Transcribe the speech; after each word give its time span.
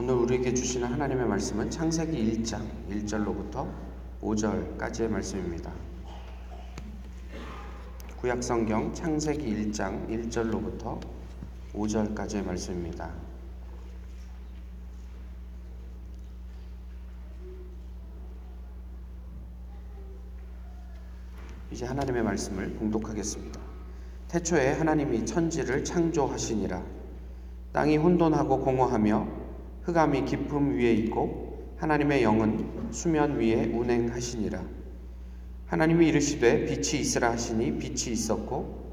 오늘 0.00 0.14
우리에게 0.14 0.54
주시는 0.54 0.92
하나님의 0.92 1.26
말씀은 1.26 1.70
창세기 1.70 2.40
1장 2.40 2.64
1절로부터 2.88 3.68
5절까지의 4.22 5.08
말씀입니다. 5.08 5.72
구약 8.20 8.40
성경 8.40 8.94
창세기 8.94 9.44
1장 9.44 10.08
1절로부터 10.08 11.00
5절까지의 11.74 12.46
말씀입니다. 12.46 13.12
이제 21.72 21.86
하나님의 21.86 22.22
말씀을 22.22 22.72
봉독하겠습니다. 22.74 23.60
태초에 24.28 24.74
하나님이 24.74 25.26
천지를 25.26 25.82
창조하시니라. 25.82 26.84
땅이 27.72 27.96
혼돈하고 27.96 28.60
공허하며 28.60 29.47
흑암이 29.88 30.26
깊음 30.26 30.76
위에 30.76 30.92
있고 30.92 31.74
하나님의 31.78 32.22
영은 32.22 32.92
수면 32.92 33.38
위에 33.38 33.72
운행하시니라. 33.72 34.62
하나님이 35.66 36.08
이르시되 36.08 36.66
빛이 36.66 37.00
있으라 37.00 37.30
하시니 37.30 37.78
빛이 37.78 38.12
있었고 38.12 38.86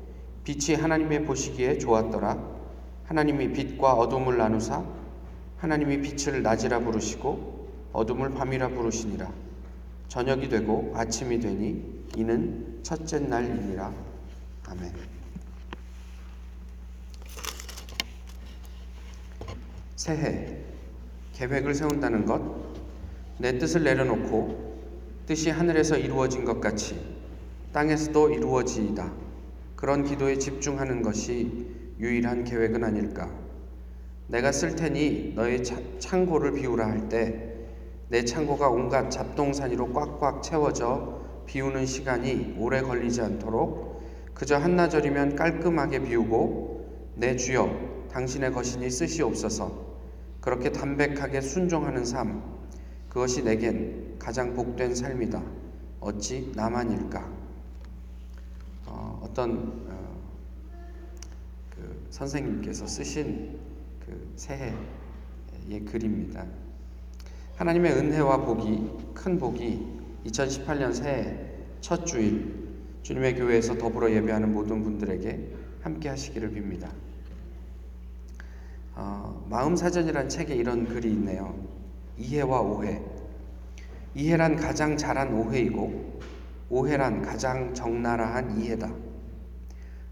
빛이 0.46 0.78
하나님의 0.80 1.26
보시기에 1.26 1.80
좋았더라. 1.80 2.56
하나님이 3.04 3.52
빛과 3.52 3.94
어둠을 3.94 4.38
나누사 4.38 4.86
하나님이 5.58 6.00
빛을 6.00 6.42
낮이라 6.42 6.80
부르시고 6.80 7.68
어둠을 7.92 8.34
밤이라 8.34 8.70
부르시니라. 8.70 9.30
저녁이 10.08 10.48
되고 10.48 10.94
아침이 10.96 11.40
되니 11.42 12.06
이는 12.16 12.80
첫째 12.84 13.20
날이니라. 13.20 13.94
아멘. 14.70 14.94
새해 19.98 20.65
계획을 21.36 21.76
세운다는 21.76 22.26
것, 22.26 22.42
내 23.38 23.58
뜻을 23.58 23.84
내려놓고 23.84 24.76
뜻이 25.28 25.50
하늘에서 25.52 25.98
이루어진 25.98 26.46
것 26.46 26.60
같이 26.60 27.00
땅에서도 27.72 28.32
이루어지이다. 28.32 29.12
그런 29.76 30.04
기도에 30.04 30.38
집중하는 30.38 31.02
것이 31.02 31.68
유일한 32.00 32.44
계획은 32.44 32.84
아닐까. 32.84 33.30
내가 34.28 34.52
쓸 34.52 34.76
테니 34.76 35.34
너의 35.36 35.64
창고를 36.00 36.54
비우라 36.54 36.88
할 36.88 37.10
때 37.10 37.56
내 38.08 38.24
창고가 38.24 38.70
온갖 38.70 39.10
잡동사니로 39.10 39.92
꽉꽉 39.92 40.44
채워져 40.44 41.22
비우는 41.48 41.86
시간이 41.86 42.56
오래 42.60 42.82
걸리지 42.82 43.22
않도록 43.22 44.04
그저 44.34 44.58
한나절이면 44.58 45.36
깔끔하게 45.36 46.04
비우고 46.04 47.14
내 47.16 47.36
주여 47.36 48.08
당신의 48.12 48.52
것이니 48.52 48.90
쓰시옵소서 48.90 49.95
그렇게 50.46 50.72
담백하게 50.72 51.42
순종하는 51.42 52.06
삶 52.06 52.44
그것이 53.10 53.42
내겐 53.44 54.18
가장 54.20 54.54
복된 54.54 54.94
삶이다. 54.94 55.42
어찌 56.00 56.52
나만일까? 56.56 57.28
어, 58.86 59.22
어떤 59.24 59.88
어, 59.90 60.22
그 61.72 62.08
선생님께서 62.12 62.86
쓰신 62.86 63.58
그 64.06 64.34
새해의 64.36 64.76
글입니다. 65.88 66.46
하나님의 67.56 67.94
은혜와 67.94 68.46
복이 68.46 69.14
큰 69.16 69.40
복이 69.40 69.84
2018년 70.28 70.94
새해 70.94 71.40
첫 71.82 72.06
주일 72.06 72.70
주님의 73.02 73.36
교회에서 73.38 73.80
더불어 73.80 74.12
예배하는 74.12 74.54
모든 74.54 74.84
분들에게 74.84 75.56
함께 75.82 76.10
하시기를 76.10 76.52
빕니다. 76.52 76.92
어, 79.46 79.50
마음사전이란 79.50 80.30
책에 80.30 80.56
이런 80.56 80.86
글이 80.86 81.10
있네요. 81.12 81.56
이해와 82.18 82.62
오해. 82.62 83.02
이해란 84.14 84.56
가장 84.56 84.98
잘한 84.98 85.34
오해이고 85.34 86.20
오해란 86.70 87.22
가장 87.22 87.74
적나라한 87.74 88.60
이해다. 88.60 88.92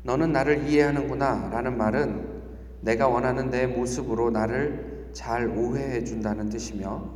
너는 0.04 0.34
나를 0.34 0.68
이해하는구나 0.68 1.50
라는 1.52 1.78
말은 1.78 2.44
내가 2.82 3.08
원하는 3.08 3.50
내 3.50 3.66
모습으로 3.66 4.30
나를 4.32 5.10
잘 5.14 5.48
오해해 5.48 6.04
준다는 6.04 6.50
뜻이며 6.50 7.10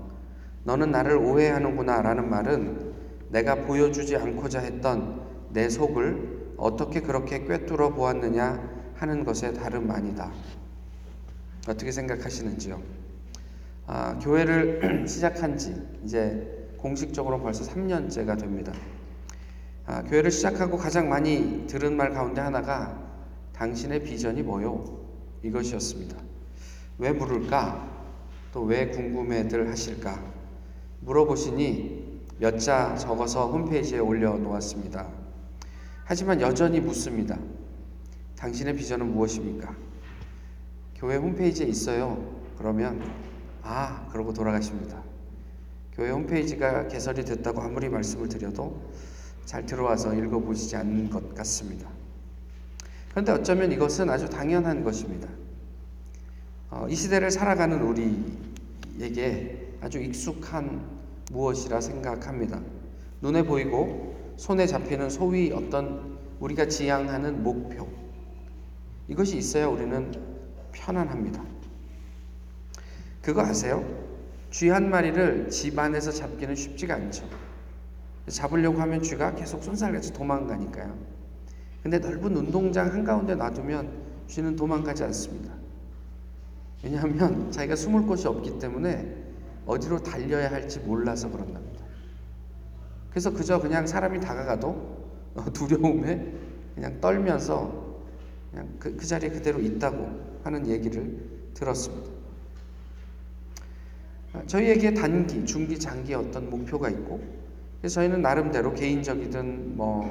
너는 0.64 0.92
나를 0.92 1.18
오해하는구나 1.18 2.02
라는 2.02 2.30
말은 2.30 2.94
내가 3.30 3.56
보여주지 3.56 4.16
않고자 4.16 4.60
했던 4.60 5.22
내 5.52 5.68
속을 5.68 6.56
어떻게 6.56 7.02
그렇게 7.02 7.44
꿰뚫어 7.44 7.90
보았느냐 7.90 8.94
하는 8.96 9.26
것에 9.26 9.54
다름 9.54 9.92
아니다. 9.92 10.32
어떻게 11.68 11.92
생각하시는지요? 11.92 12.82
아, 13.88 14.18
교회를 14.20 15.08
시작한 15.08 15.58
지 15.58 15.76
이제 16.04 16.70
공식적으로 16.78 17.40
벌써 17.42 17.64
3년째가 17.66 18.40
됩니다. 18.40 18.72
아, 19.86 20.04
교회를 20.04 20.32
시작하고 20.32 20.78
가장 20.78 21.10
많이 21.10 21.66
들은 21.68 21.96
말 21.96 22.14
가운데 22.14 22.42
하나가 22.42 23.02
당신의 23.54 24.04
비전이 24.04 24.44
뭐요? 24.44 25.00
이것이었습니다. 25.44 26.18
왜 27.00 27.12
물을까? 27.12 27.96
또 28.54 28.64
왜 28.64 28.88
궁금해들 28.88 29.70
하실까? 29.70 30.20
물어보시니 31.02 32.22
몇 32.40 32.58
자 32.60 32.96
적어서 32.96 33.50
홈페이지에 33.52 34.00
올려놓았습니다. 34.00 35.08
하지만 36.06 36.40
여전히 36.42 36.80
묻습니다. 36.80 37.38
당신의 38.36 38.76
비전은 38.76 39.12
무엇입니까? 39.12 39.76
교회 41.00 41.16
홈페이지에 41.16 41.68
있어요. 41.68 42.42
그러면 42.58 43.02
아 43.62 44.08
그러고 44.12 44.34
돌아가십니다. 44.34 45.04
교회 45.94 46.10
홈페이지가 46.10 46.88
개설이 46.88 47.24
됐다고 47.24 47.62
아무리 47.62 47.88
말씀을 47.90 48.30
드려도 48.30 48.82
잘 49.46 49.66
들어와서 49.66 50.14
읽어보시지 50.14 50.76
않는 50.76 51.10
것 51.10 51.34
같습니다. 51.36 51.88
그런데 53.10 53.32
어쩌면 53.32 53.72
이것은 53.72 54.10
아주 54.10 54.28
당연한 54.28 54.84
것입니다. 54.84 55.30
어, 56.70 56.88
이 56.90 56.96
시대를 56.96 57.32
살아가는 57.32 57.82
우리에게 57.82 59.76
아주 59.82 60.00
익숙한 60.00 60.86
무엇이라 61.32 61.80
생각합니다. 61.80 62.60
눈에 63.22 63.44
보이고 63.44 64.34
손에 64.38 64.68
잡히는 64.68 65.10
소위 65.10 65.52
어떤 65.52 66.18
우리가 66.40 66.68
지향하는 66.68 67.44
목표. 67.44 67.88
이것이 69.08 69.38
있어야 69.38 69.68
우리는 69.68 70.37
편안합니다. 70.72 71.44
그거 73.22 73.42
아세요? 73.42 73.86
쥐 74.52 74.70
한 74.70 74.90
마리를 74.90 75.50
집 75.50 75.78
안에서 75.78 76.12
잡기는 76.12 76.56
쉽지가 76.56 76.96
않죠. 76.96 77.28
잡으려고 78.28 78.80
하면 78.82 79.02
쥐가 79.02 79.36
계속 79.36 79.64
쏜살같이 79.64 80.14
도망가니까요. 80.14 80.98
근데 81.84 82.00
넓은 82.00 82.36
운동장 82.36 82.92
한가운데 82.92 83.36
놔두면 83.36 83.92
쥐는 84.28 84.56
도망가지 84.56 85.04
않습니다. 85.04 85.54
왜냐하면 86.84 87.52
자기가 87.52 87.76
숨을 87.76 88.04
곳이 88.04 88.28
없기 88.28 88.60
때문에 88.60 89.16
어디로 89.66 90.04
달려야 90.04 90.52
할지 90.52 90.80
몰라서 90.80 91.30
그런답니다. 91.30 91.86
그래서 93.10 93.32
그저 93.32 93.60
그냥 93.60 93.88
사람이 93.88 94.20
다가가도 94.20 94.98
두려움에 95.54 96.34
그냥 96.76 97.00
떨면서 97.02 97.98
그냥 98.52 98.70
그, 98.80 98.96
그 98.96 99.06
자리에 99.06 99.30
그대로 99.30 99.60
있다고 99.60 100.27
하는 100.48 100.68
얘기를 100.68 101.18
들었습니다. 101.54 102.10
저희에게 104.46 104.94
단기, 104.94 105.46
중기, 105.46 105.78
장기 105.78 106.14
어떤 106.14 106.50
목표가 106.50 106.90
있고 106.90 107.22
저희는 107.86 108.22
나름대로 108.22 108.74
개인적이든 108.74 109.76
뭐 109.76 110.10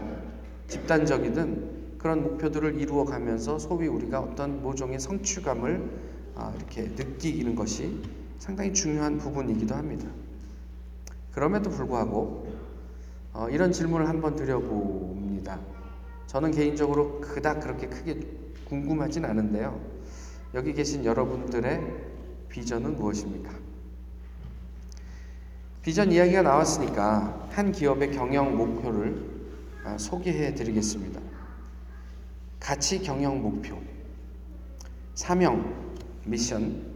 집단적이든 0.69 1.99
그런 1.99 2.23
목표들을 2.23 2.81
이루어 2.81 3.05
가면서 3.05 3.59
소위 3.59 3.89
우리가 3.89 4.21
어떤 4.21 4.63
모종의 4.63 5.01
성취감을 5.01 6.07
아, 6.35 6.53
이렇게 6.57 6.83
느끼는 6.83 7.55
것이 7.55 8.03
상당히 8.39 8.73
중요한 8.75 9.17
부분이기도 9.17 9.75
합니다. 9.75 10.07
그럼에도 11.33 11.71
불구하고 11.71 12.47
어, 13.33 13.49
이런 13.51 13.73
질문을 13.73 14.09
한번 14.09 14.37
드려봅니다. 14.37 15.59
저는 16.27 16.51
개인적으로 16.51 17.21
그닥 17.21 17.61
그렇게 17.61 17.87
크게 17.87 18.21
궁금하진 18.67 19.25
않은데요. 19.25 19.96
여기 20.57 20.73
계신 20.73 21.05
여러분들의 21.05 21.83
비전은 22.49 22.97
무엇입니까? 22.97 23.53
비전 25.83 26.11
이야기가 26.11 26.41
나왔으니까 26.41 27.49
한 27.51 27.73
기업의 27.73 28.13
경영 28.13 28.57
목표를 28.57 29.37
아, 29.85 29.99
소개해 29.99 30.55
드리겠습니다. 30.55 31.21
가치 32.59 33.01
경영 33.03 33.43
목표, 33.43 33.79
사명, 35.15 35.95
미션, 36.25 36.95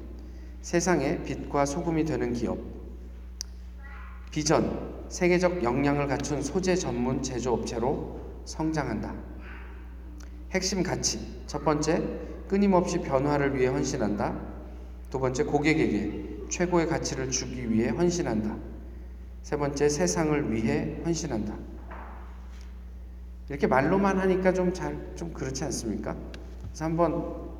세상의 0.62 1.22
빛과 1.24 1.66
소금이 1.66 2.06
되는 2.06 2.32
기업. 2.32 2.58
비전, 4.30 5.04
세계적 5.10 5.62
역량을 5.62 6.06
갖춘 6.06 6.42
소재 6.42 6.74
전문 6.74 7.22
제조업체로 7.22 8.20
성장한다. 8.46 9.14
핵심 10.52 10.82
가치, 10.82 11.44
첫 11.46 11.62
번째, 11.62 12.29
끊임없이 12.50 12.98
변화를 12.98 13.56
위해 13.56 13.68
헌신한다. 13.68 14.36
두 15.08 15.20
번째, 15.20 15.44
고객에게 15.44 16.48
최고의 16.48 16.88
가치를 16.88 17.30
주기 17.30 17.70
위해 17.70 17.90
헌신한다. 17.90 18.56
세 19.44 19.56
번째, 19.56 19.88
세상을 19.88 20.52
위해 20.52 21.00
헌신한다. 21.04 21.54
이렇게 23.48 23.68
말로만 23.68 24.18
하니까 24.18 24.52
좀 24.52 24.72
잘, 24.72 25.14
좀 25.14 25.32
그렇지 25.32 25.62
않습니까? 25.62 26.16
그래서 26.64 26.84
한번 26.86 27.50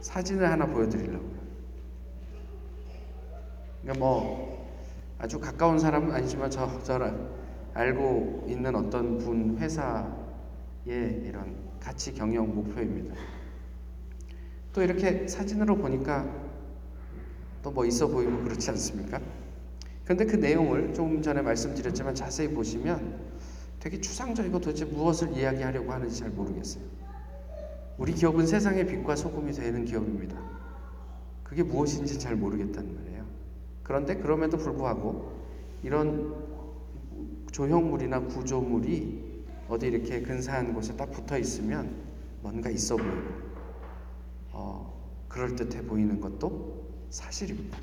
사진을 0.00 0.50
하나 0.50 0.64
보여드리려고요. 0.64 1.38
그러니까 3.82 4.02
뭐 4.02 4.66
아주 5.18 5.38
가까운 5.38 5.78
사람은 5.78 6.10
아니지만 6.10 6.50
저 6.50 6.82
저랑 6.84 7.34
알고 7.74 8.46
있는 8.48 8.74
어떤 8.74 9.18
분 9.18 9.58
회사의 9.58 10.06
이런 11.26 11.54
가치 11.80 12.14
경영 12.14 12.54
목표입니다. 12.54 13.14
또 14.78 14.82
이렇게 14.82 15.26
사진으로 15.26 15.76
보니까 15.76 16.24
또 17.64 17.72
뭐 17.72 17.84
있어 17.84 18.06
보이고 18.06 18.44
그렇지 18.44 18.70
않습니까? 18.70 19.20
그런데 20.04 20.24
그 20.24 20.36
내용을 20.36 20.94
조금 20.94 21.20
전에 21.20 21.42
말씀드렸지만 21.42 22.14
자세히 22.14 22.48
보시면 22.48 23.18
되게 23.80 24.00
추상적이고 24.00 24.60
도대체 24.60 24.84
무엇을 24.84 25.36
이야기하려고 25.36 25.92
하는지 25.92 26.16
잘 26.20 26.30
모르겠어요. 26.30 26.84
우리 27.98 28.14
기업은 28.14 28.46
세상의 28.46 28.86
빛과 28.86 29.16
소금이 29.16 29.52
되는 29.52 29.84
기업입니다. 29.84 30.38
그게 31.42 31.64
무엇인지 31.64 32.20
잘 32.20 32.36
모르겠다는 32.36 32.94
말이에요. 32.94 33.24
그런데 33.82 34.14
그럼에도 34.14 34.56
불구하고 34.56 35.32
이런 35.82 36.36
조형물이나 37.50 38.20
구조물이 38.20 39.44
어디 39.68 39.88
이렇게 39.88 40.22
근사한 40.22 40.72
곳에 40.72 40.96
딱 40.96 41.10
붙어 41.10 41.36
있으면 41.36 41.92
뭔가 42.40 42.70
있어 42.70 42.96
보이고 42.96 43.47
어, 44.52 44.92
그럴듯해 45.28 45.82
보이는 45.86 46.20
것도 46.20 46.86
사실입니다. 47.10 47.78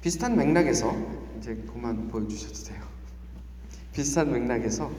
비슷한 0.00 0.36
맥락에서 0.36 0.94
이제 1.38 1.54
그만 1.72 2.08
보여주셔도 2.08 2.72
돼요. 2.72 2.82
비슷한 3.92 4.32
맥락에서 4.32 4.90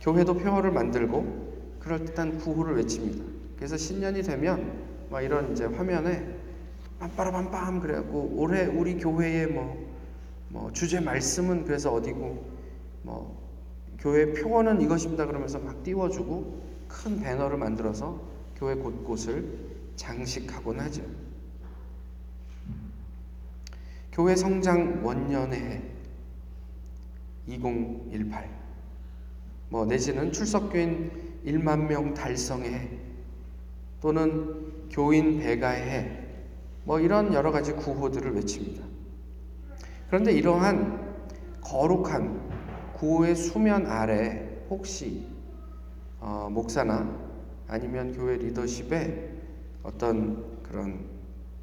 교회도 0.00 0.34
표어를 0.34 0.72
만들고 0.72 1.76
그럴듯한 1.80 2.38
구호를 2.38 2.76
외칩니다. 2.76 3.24
그래서 3.56 3.76
신년이 3.76 4.22
되면 4.22 4.84
막 5.10 5.22
이런 5.22 5.52
이제 5.52 5.64
화면에 5.64 6.36
빰빠라빰빰 7.00 7.80
그래갖고 7.80 8.32
올해 8.36 8.66
우리 8.66 8.98
교회의 8.98 9.46
뭐, 9.48 9.86
뭐 10.48 10.72
주제 10.72 11.00
말씀은 11.00 11.64
그래서 11.64 11.92
어디고 11.92 12.44
뭐 13.02 13.46
교회 13.98 14.32
표어는 14.32 14.80
이것입니다 14.80 15.26
그러면서 15.26 15.58
막 15.58 15.82
띄워주고 15.82 16.62
큰 16.88 17.20
배너를 17.20 17.56
만들어서 17.58 18.20
교회 18.56 18.74
곳곳을 18.74 19.46
장식하곤 19.96 20.80
하죠. 20.80 21.02
교회 24.12 24.34
성장 24.34 25.04
원년의 25.04 25.60
해 25.60 25.82
2018. 27.46 28.50
뭐 29.68 29.84
내지는 29.84 30.32
출석교인 30.32 31.40
1만 31.44 31.86
명 31.86 32.14
달성의 32.14 32.72
해 32.72 32.88
또는 34.00 34.88
교인 34.90 35.38
배가의 35.38 35.82
해. 35.82 36.26
뭐 36.84 37.00
이런 37.00 37.34
여러 37.34 37.50
가지 37.50 37.72
구호들을 37.72 38.34
외칩니다. 38.36 38.84
그런데 40.06 40.32
이러한 40.32 41.04
거룩한 41.60 42.92
구호의 42.94 43.34
수면 43.34 43.86
아래 43.86 44.48
혹시 44.70 45.26
어, 46.20 46.48
목사나 46.50 47.25
아니면 47.68 48.12
교회 48.12 48.36
리더십에 48.36 49.32
어떤 49.82 50.62
그런 50.62 51.04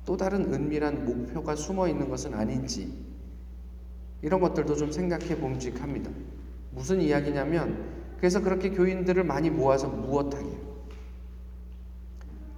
또 0.05 0.17
다른 0.17 0.53
은밀한 0.53 1.05
목표가 1.05 1.55
숨어 1.55 1.87
있는 1.87 2.09
것은 2.09 2.33
아닌지 2.33 2.93
이런 4.21 4.39
것들도 4.41 4.75
좀 4.75 4.91
생각해 4.91 5.37
봄직합니다. 5.37 6.09
무슨 6.71 7.01
이야기냐면 7.01 7.93
그래서 8.17 8.41
그렇게 8.41 8.69
교인들을 8.69 9.23
많이 9.23 9.49
모아서 9.49 9.87
무엇하게 9.87 10.47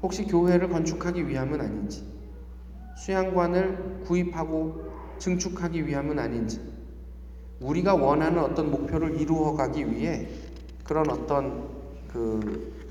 혹시 0.01 0.25
교회를 0.25 0.69
건축하기 0.69 1.27
위함은 1.27 1.59
아닌지 1.59 2.03
수양관을 2.97 4.01
구입하고 4.05 4.91
증축하기 5.17 5.87
위함은 5.87 6.19
아닌지 6.19 6.61
우리가 7.59 7.95
원하는 7.95 8.39
어떤 8.39 8.69
목표를 8.69 9.19
이루어 9.19 9.53
가기 9.53 9.91
위해 9.91 10.27
그런 10.83 11.09
어떤 11.09 11.67
그 12.07 12.84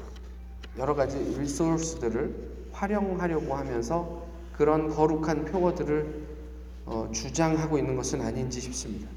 여러 0.78 0.94
가지 0.94 1.18
리소스들을 1.38 2.34
활용하려고 2.72 3.54
하면서 3.54 4.26
그런 4.56 4.88
거룩한 4.88 5.44
표어들을 5.44 6.24
어, 6.86 7.08
주장하고 7.12 7.78
있는 7.78 7.96
것은 7.96 8.20
아닌지 8.20 8.60
싶습니다. 8.60 9.08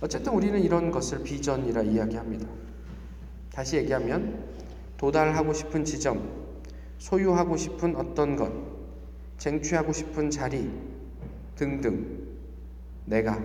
어쨌든 0.00 0.32
우리는 0.32 0.58
이런 0.60 0.90
것을 0.90 1.22
비전이라 1.22 1.82
이야기합니다. 1.82 2.48
다시 3.52 3.76
얘기하면 3.76 4.44
도달하고 4.96 5.52
싶은 5.52 5.84
지점, 5.84 6.28
소유하고 6.98 7.56
싶은 7.56 7.96
어떤 7.96 8.36
것, 8.36 8.50
쟁취하고 9.38 9.92
싶은 9.92 10.30
자리 10.30 10.70
등등 11.54 12.28
내가 13.04 13.42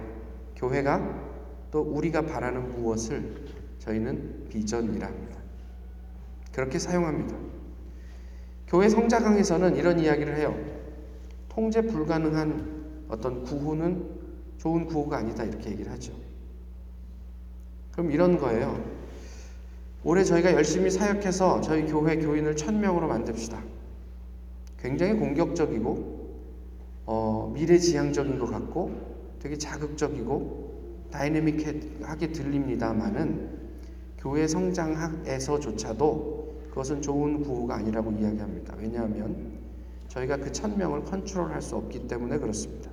교회가 0.56 1.24
또 1.72 1.82
우리가 1.82 2.22
바라는 2.22 2.70
무엇을 2.72 3.48
저희는 3.80 4.48
비전이라 4.50 5.08
합니다. 5.08 5.35
그렇게 6.56 6.80
사용합니다. 6.80 7.36
교회 8.68 8.88
성자강에서는 8.88 9.76
이런 9.76 10.00
이야기를 10.00 10.38
해요. 10.38 10.58
통제 11.50 11.82
불가능한 11.82 13.06
어떤 13.10 13.44
구호는 13.44 14.10
좋은 14.58 14.86
구호가 14.86 15.18
아니다 15.18 15.44
이렇게 15.44 15.72
얘기를 15.72 15.92
하죠. 15.92 16.14
그럼 17.92 18.10
이런 18.12 18.40
거예요. 18.40 18.82
올해 20.06 20.24
저희가 20.24 20.54
열심히 20.54 20.90
사역해서 20.90 21.60
저희 21.60 21.86
교회 21.88 22.16
교인을 22.16 22.56
천명으로 22.56 23.10
만듭시다. 23.10 23.62
굉장히 24.80 25.20
공격적이고 25.20 26.16
어, 27.06 27.52
미래지향적인 27.54 28.40
것 28.40 28.50
같고 28.50 29.38
되게 29.40 29.58
자극적이고 29.58 31.10
다이내믹하게 31.12 32.32
들립니다만은 32.32 33.50
교회 34.20 34.48
성장에서조차도 34.48 36.35
그것은 36.76 37.02
좋은 37.02 37.42
구호가 37.42 37.76
아니라고 37.76 38.12
이야기합니다. 38.12 38.76
왜냐하면 38.78 39.54
저희가 40.10 40.36
그 40.36 40.52
천명을 40.52 41.06
컨트롤할 41.06 41.62
수 41.62 41.78
없기 41.78 42.06
때문에 42.10 42.38
그렇습니다. 42.38 42.92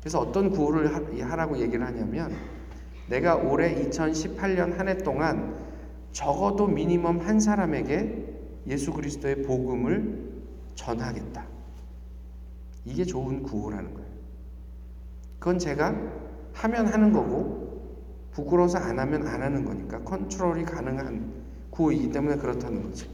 그래서 0.00 0.18
어떤 0.18 0.50
구호를 0.50 0.92
하라고 1.30 1.58
얘기를 1.58 1.86
하냐면 1.86 2.32
내가 3.08 3.36
올해 3.36 3.72
2018년 3.76 4.72
한 4.76 4.88
해 4.88 4.98
동안 4.98 5.64
적어도 6.10 6.66
미니멈 6.66 7.20
한 7.20 7.38
사람에게 7.38 8.34
예수 8.66 8.92
그리스도의 8.92 9.42
복음을 9.42 10.42
전하겠다. 10.74 11.46
이게 12.84 13.04
좋은 13.04 13.44
구호라는 13.44 13.94
거예요. 13.94 14.10
그건 15.38 15.56
제가 15.60 15.94
하면 16.54 16.86
하는 16.88 17.12
거고 17.12 17.80
부끄러워서 18.32 18.78
안 18.78 18.98
하면 18.98 19.28
안 19.28 19.40
하는 19.40 19.64
거니까 19.64 20.00
컨트롤이 20.00 20.64
가능한 20.64 21.39
구호이기 21.80 22.10
때문에 22.10 22.36
그렇다는 22.36 22.82
거죠. 22.82 23.08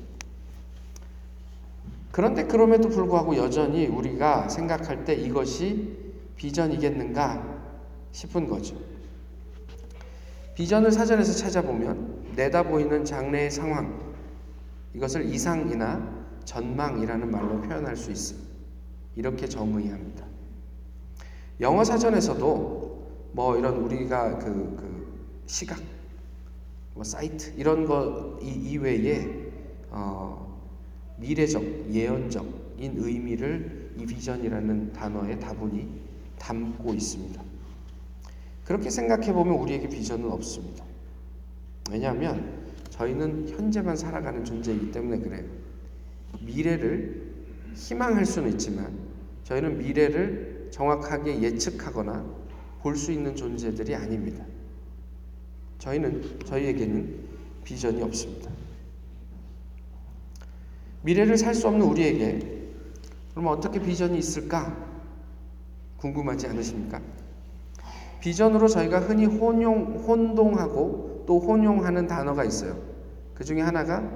그런데 2.10 2.44
그럼에도 2.44 2.88
불구하고 2.88 3.36
여전히 3.36 3.86
우리가 3.86 4.48
생각할 4.48 5.04
때 5.04 5.14
이것이 5.14 5.96
비전이겠는가 6.36 7.60
싶은 8.10 8.48
거죠. 8.48 8.76
비전을 10.54 10.90
사전에서 10.90 11.32
찾아보면 11.34 12.32
내다 12.34 12.64
보이는 12.64 13.04
장래의 13.04 13.50
상황, 13.50 14.00
이것을 14.94 15.26
이상이나 15.26 16.26
전망이라는 16.44 17.30
말로 17.30 17.60
표현할 17.60 17.96
수 17.96 18.10
있습니다. 18.10 18.48
이렇게 19.14 19.46
정의합니다. 19.46 20.24
영어 21.60 21.84
사전에서도 21.84 23.30
뭐 23.32 23.56
이런 23.58 23.76
우리가 23.76 24.38
그, 24.38 24.44
그 24.78 25.42
시각, 25.46 25.78
뭐 26.96 27.04
사이트 27.04 27.52
이런 27.58 27.84
거 27.84 28.38
이외에 28.42 29.52
어, 29.90 30.58
미래적, 31.18 31.62
예언적인 31.92 32.94
의미를 32.96 33.92
이 33.98 34.06
비전이라는 34.06 34.92
단어에 34.94 35.38
다분히 35.38 35.88
담고 36.38 36.94
있습니다. 36.94 37.42
그렇게 38.64 38.88
생각해 38.90 39.32
보면 39.32 39.54
우리에게 39.58 39.88
비전은 39.88 40.30
없습니다. 40.32 40.84
왜냐하면 41.90 42.66
저희는 42.90 43.48
현재만 43.50 43.94
살아가는 43.96 44.42
존재이기 44.44 44.90
때문에 44.90 45.20
그래요. 45.20 45.44
미래를 46.40 47.34
희망할 47.74 48.24
수는 48.24 48.50
있지만 48.52 48.98
저희는 49.44 49.78
미래를 49.78 50.68
정확하게 50.70 51.42
예측하거나 51.42 52.24
볼 52.82 52.96
수 52.96 53.12
있는 53.12 53.34
존재들이 53.36 53.94
아닙니다. 53.94 54.44
저희는 55.78 56.40
저희에게는 56.44 57.26
비전이 57.64 58.02
없습니다. 58.02 58.50
미래를 61.02 61.36
살 61.36 61.54
수 61.54 61.68
없는 61.68 61.86
우리에게 61.86 62.56
그럼 63.30 63.46
어떻게 63.48 63.80
비전이 63.80 64.18
있을까? 64.18 64.76
궁금하지 65.98 66.46
않으십니까? 66.48 67.00
비전으로 68.20 68.66
저희가 68.66 69.00
흔히 69.00 69.24
혼용, 69.26 69.96
혼동하고 70.06 71.24
또 71.26 71.38
혼용하는 71.38 72.06
단어가 72.06 72.44
있어요. 72.44 72.76
그 73.34 73.44
중에 73.44 73.60
하나가 73.60 74.10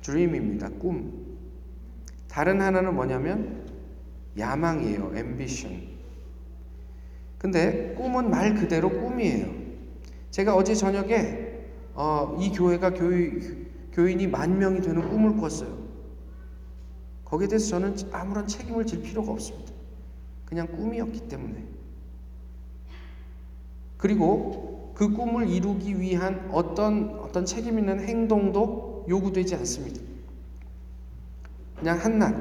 dream입니다. 0.00 0.70
꿈. 0.80 1.12
다른 2.28 2.60
하나는 2.60 2.94
뭐냐면 2.94 3.64
야망이에요. 4.38 5.12
ambition. 5.14 5.82
근데 7.38 7.94
꿈은 7.96 8.30
말 8.30 8.54
그대로 8.54 8.88
꿈이에요. 8.88 9.61
제가 10.32 10.56
어제 10.56 10.74
저녁에 10.74 11.52
어, 11.94 12.36
이 12.40 12.50
교회가 12.50 12.94
교인, 12.94 13.70
교인이 13.92 14.26
만 14.26 14.58
명이 14.58 14.80
되는 14.80 15.06
꿈을 15.08 15.36
꿨어요. 15.36 15.82
거기에 17.26 17.48
대해서 17.48 17.68
저는 17.68 17.96
아무런 18.12 18.46
책임을 18.46 18.86
질 18.86 19.02
필요가 19.02 19.30
없습니다. 19.32 19.72
그냥 20.46 20.66
꿈이었기 20.68 21.28
때문에. 21.28 21.64
그리고 23.98 24.92
그 24.94 25.12
꿈을 25.12 25.48
이루기 25.48 26.00
위한 26.00 26.48
어떤 26.50 27.18
어떤 27.20 27.44
책임 27.44 27.78
있는 27.78 28.00
행동도 28.00 29.04
요구되지 29.10 29.54
않습니다. 29.56 30.00
그냥 31.76 31.98
한낮 31.98 32.34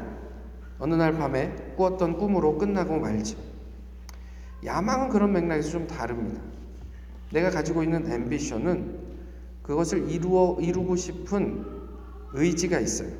어느 0.79 0.95
날 0.95 1.17
밤에 1.17 1.73
꾸었던 1.75 2.17
꿈으로 2.17 2.57
끝나고 2.57 2.99
말지. 2.99 3.35
야망은 4.63 5.09
그런 5.09 5.33
맥락에서 5.33 5.71
좀 5.71 5.87
다릅니다. 5.87 6.41
내가 7.31 7.49
가지고 7.49 7.83
있는 7.83 8.05
앰비션은 8.05 8.99
그것을 9.63 10.09
이루어 10.09 10.57
이루고 10.59 10.95
싶은 10.95 11.65
의지가 12.33 12.79
있어요. 12.79 13.11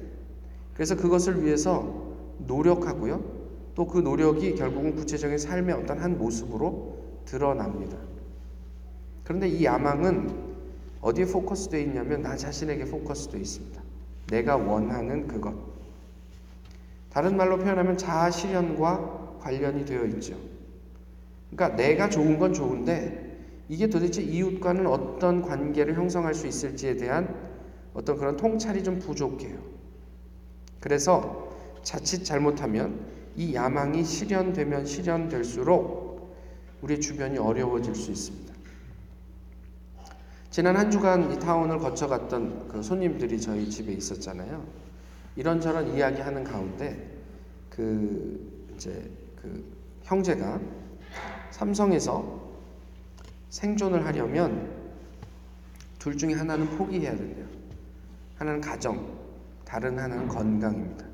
그래서 0.73 0.95
그것을 0.95 1.43
위해서 1.45 2.13
노력하고요. 2.39 3.41
또 3.75 3.85
그 3.87 3.99
노력이 3.99 4.55
결국은 4.55 4.95
구체적인 4.95 5.37
삶의 5.37 5.75
어떤 5.75 5.99
한 5.99 6.17
모습으로 6.17 6.97
드러납니다. 7.25 7.97
그런데 9.23 9.47
이 9.47 9.63
야망은 9.63 10.51
어디에 11.01 11.25
포커스되어 11.25 11.79
있냐면 11.79 12.21
나 12.21 12.35
자신에게 12.35 12.85
포커스되어 12.85 13.39
있습니다. 13.39 13.81
내가 14.27 14.57
원하는 14.57 15.27
그것. 15.27 15.53
다른 17.11 17.37
말로 17.37 17.57
표현하면 17.57 17.97
자아 17.97 18.29
실현과 18.29 19.37
관련이 19.39 19.85
되어 19.85 20.05
있죠. 20.05 20.35
그러니까 21.49 21.75
내가 21.75 22.09
좋은 22.09 22.37
건 22.37 22.53
좋은데 22.53 23.20
이게 23.71 23.87
도대체 23.87 24.21
이웃과는 24.21 24.85
어떤 24.85 25.41
관계를 25.41 25.95
형성할 25.95 26.33
수 26.33 26.45
있을지에 26.45 26.97
대한 26.97 27.33
어떤 27.93 28.17
그런 28.17 28.35
통찰이 28.35 28.83
좀 28.83 28.99
부족해요. 28.99 29.57
그래서 30.81 31.55
자칫 31.81 32.25
잘못하면 32.25 32.99
이 33.37 33.55
야망이 33.55 34.03
실현되면 34.03 34.85
실현될수록 34.85 36.35
우리 36.81 36.99
주변이 36.99 37.37
어려워질 37.37 37.95
수 37.95 38.11
있습니다. 38.11 38.53
지난 40.49 40.75
한 40.75 40.91
주간 40.91 41.31
이 41.31 41.39
타운을 41.39 41.79
거쳐갔던 41.79 42.67
그 42.67 42.83
손님들이 42.83 43.39
저희 43.39 43.69
집에 43.69 43.93
있었잖아요. 43.93 44.65
이런저런 45.37 45.95
이야기하는 45.95 46.43
가운데 46.43 47.09
그 47.69 48.67
이제 48.75 49.09
그 49.41 49.63
형제가 50.03 50.59
삼성에서 51.51 52.40
생존을 53.51 54.05
하려면 54.05 54.71
둘 55.99 56.17
중에 56.17 56.33
하나는 56.33 56.65
포기해야 56.77 57.15
된대요. 57.15 57.45
하나는 58.37 58.59
가정, 58.59 59.19
다른 59.65 59.99
하나는 59.99 60.27
건강입니다. 60.27 61.05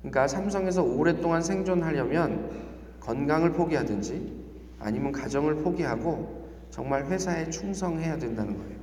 그러니까 0.00 0.28
삼성에서 0.28 0.82
오랫동안 0.82 1.42
생존하려면 1.42 2.48
건강을 3.00 3.54
포기하든지 3.54 4.44
아니면 4.78 5.10
가정을 5.10 5.56
포기하고 5.56 6.48
정말 6.70 7.06
회사에 7.06 7.50
충성해야 7.50 8.18
된다는 8.18 8.56
거예요. 8.58 8.76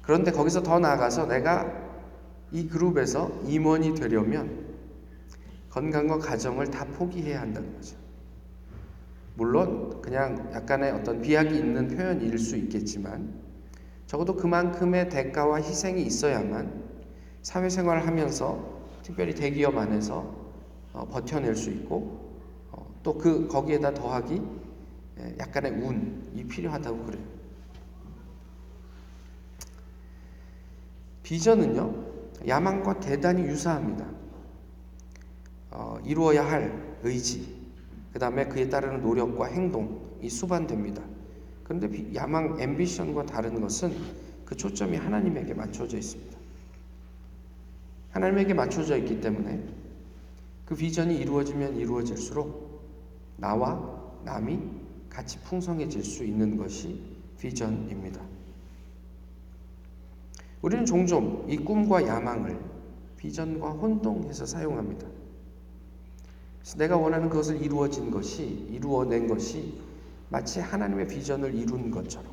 그런데 0.00 0.32
거기서 0.32 0.62
더 0.62 0.80
나아가서 0.80 1.26
내가 1.26 1.70
이 2.50 2.66
그룹에서 2.68 3.30
임원이 3.44 3.94
되려면 3.94 4.66
건강과 5.70 6.18
가정을 6.18 6.70
다 6.70 6.84
포기해야 6.86 7.42
한다는 7.42 7.72
거죠. 7.76 7.96
물론 9.34 10.00
그냥 10.02 10.50
약간의 10.52 10.92
어떤 10.92 11.22
비약이 11.22 11.56
있는 11.56 11.88
표현일 11.88 12.38
수 12.38 12.56
있겠지만 12.56 13.40
적어도 14.06 14.36
그만큼의 14.36 15.08
대가와 15.08 15.58
희생이 15.58 16.02
있어야만 16.02 16.82
사회생활을 17.42 18.06
하면서 18.06 18.82
특별히 19.02 19.34
대기업 19.34 19.76
안에서 19.76 20.42
어, 20.92 21.06
버텨낼 21.08 21.56
수 21.56 21.70
있고 21.70 22.36
어, 22.70 22.86
또그 23.02 23.48
거기에다 23.48 23.94
더하기 23.94 24.42
예, 25.20 25.36
약간의 25.38 25.72
운이 25.72 26.46
필요하다고 26.48 27.04
그래요. 27.04 27.22
비전은요 31.22 32.12
야망과 32.46 33.00
대단히 33.00 33.42
유사합니다. 33.42 34.06
어, 35.70 35.98
이루어야 36.04 36.44
할 36.46 36.96
의지, 37.02 37.61
그 38.12 38.18
다음에 38.18 38.46
그에 38.46 38.68
따르는 38.68 39.02
노력과 39.02 39.46
행동이 39.46 40.28
수반됩니다. 40.28 41.02
그런데 41.64 42.14
야망, 42.14 42.60
앰비션과 42.60 43.26
다른 43.26 43.60
것은 43.60 43.94
그 44.44 44.56
초점이 44.56 44.96
하나님에게 44.96 45.54
맞춰져 45.54 45.96
있습니다. 45.96 46.38
하나님에게 48.10 48.52
맞춰져 48.52 48.96
있기 48.98 49.20
때문에 49.20 49.62
그 50.66 50.74
비전이 50.74 51.16
이루어지면 51.18 51.76
이루어질수록 51.76 52.82
나와 53.38 54.02
남이 54.24 54.60
같이 55.08 55.38
풍성해질 55.40 56.04
수 56.04 56.24
있는 56.24 56.56
것이 56.56 57.00
비전입니다. 57.38 58.20
우리는 60.60 60.84
종종 60.84 61.44
이 61.48 61.56
꿈과 61.56 62.06
야망을 62.06 62.58
비전과 63.16 63.70
혼동해서 63.70 64.46
사용합니다. 64.46 65.06
내가 66.76 66.96
원하는 66.96 67.28
것을 67.28 67.60
이루어진 67.60 68.10
것이 68.10 68.44
이루어낸 68.70 69.26
것이 69.26 69.80
마치 70.28 70.60
하나님의 70.60 71.08
비전을 71.08 71.54
이룬 71.54 71.90
것처럼 71.90 72.32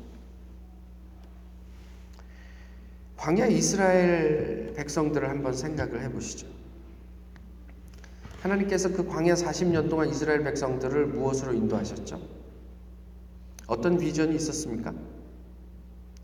광야 3.16 3.48
이스라엘 3.48 4.72
백성들을 4.74 5.28
한번 5.28 5.52
생각을 5.52 6.02
해보시죠. 6.04 6.46
하나님께서 8.40 8.90
그 8.92 9.06
광야 9.06 9.34
40년 9.34 9.90
동안 9.90 10.08
이스라엘 10.08 10.42
백성들을 10.42 11.08
무엇으로 11.08 11.52
인도하셨죠? 11.52 12.18
어떤 13.66 13.98
비전이 13.98 14.34
있었습니까? 14.36 14.94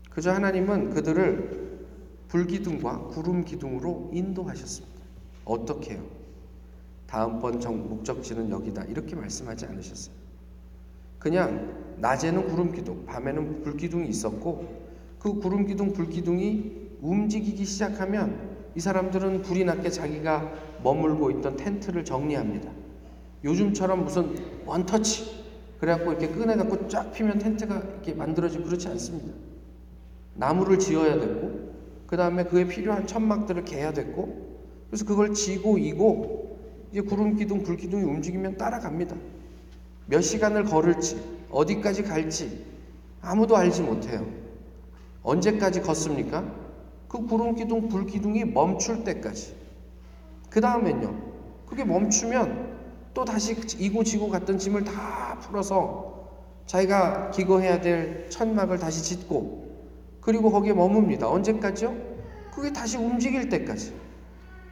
그저 0.09 0.31
하나님은 0.31 0.89
그들을 0.89 1.77
불기둥과 2.29 3.09
구름 3.09 3.45
기둥으로 3.45 4.09
인도하셨습니다. 4.13 4.97
어떻게요? 5.45 6.16
다음번 7.07 7.59
정, 7.59 7.89
목적지는 7.89 8.49
여기다 8.49 8.83
이렇게 8.83 9.15
말씀하지 9.15 9.65
않으셨어요. 9.65 10.13
그냥 11.17 11.95
낮에는 11.97 12.47
구름 12.47 12.71
기둥, 12.71 13.05
밤에는 13.05 13.63
불 13.63 13.77
기둥이 13.77 14.07
있었고 14.09 14.87
그 15.19 15.33
구름 15.39 15.65
기둥, 15.65 15.93
불 15.93 16.09
기둥이 16.09 16.97
움직이기 17.01 17.65
시작하면 17.65 18.57
이 18.75 18.79
사람들은 18.79 19.41
불이 19.41 19.65
났게 19.65 19.89
자기가 19.89 20.53
머물고 20.83 21.31
있던 21.31 21.55
텐트를 21.55 22.05
정리합니다. 22.05 22.69
요즘처럼 23.43 24.03
무슨 24.03 24.35
원터치 24.65 25.45
그래갖고 25.79 26.11
이렇게 26.11 26.29
꺼내갖고 26.29 26.87
쫙 26.87 27.11
피면 27.11 27.39
텐트가 27.39 27.77
이렇게 27.77 28.13
만들어지고 28.13 28.65
그렇지 28.65 28.87
않습니다. 28.89 29.33
나무를 30.35 30.77
지어야 30.77 31.19
됐고 31.19 31.67
그 32.05 32.17
다음에 32.17 32.43
그에 32.43 32.67
필요한 32.67 33.07
천막들을 33.07 33.65
개야 33.65 33.93
됐고 33.93 34.47
그래서 34.89 35.05
그걸 35.05 35.33
지고 35.33 35.77
이고 35.77 36.46
이제 36.91 37.01
구름 37.01 37.35
기둥, 37.35 37.63
불 37.63 37.77
기둥이 37.77 38.03
움직이면 38.03 38.57
따라갑니다. 38.57 39.15
몇 40.05 40.21
시간을 40.21 40.65
걸을지 40.65 41.21
어디까지 41.49 42.03
갈지 42.03 42.65
아무도 43.21 43.57
알지 43.57 43.81
못해요. 43.81 44.25
언제까지 45.23 45.81
걷습니까? 45.81 46.45
그 47.07 47.25
구름 47.25 47.55
기둥, 47.55 47.89
불 47.89 48.05
기둥이 48.05 48.45
멈출 48.45 49.03
때까지. 49.03 49.55
그 50.49 50.61
다음엔요. 50.61 51.27
그게 51.65 51.83
멈추면 51.83 52.77
또 53.13 53.25
다시 53.25 53.57
이고 53.79 54.03
지고 54.03 54.29
갔던 54.29 54.57
짐을 54.57 54.83
다 54.83 55.37
풀어서 55.41 56.29
자기가 56.65 57.31
기거해야 57.31 57.81
될 57.81 58.29
천막을 58.29 58.77
다시 58.77 59.03
짓고 59.03 59.67
그리고 60.21 60.51
거기에 60.51 60.73
머뭅니다. 60.73 61.23
언제까지요? 61.23 61.95
그게 62.53 62.71
다시 62.71 62.97
움직일 62.97 63.49
때까지. 63.49 63.93